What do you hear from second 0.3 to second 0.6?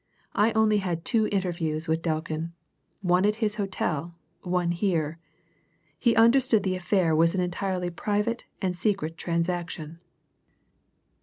I